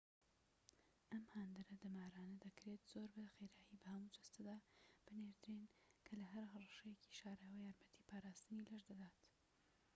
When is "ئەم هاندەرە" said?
1.11-1.75